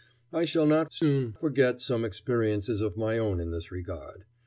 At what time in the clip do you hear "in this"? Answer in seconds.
3.39-3.71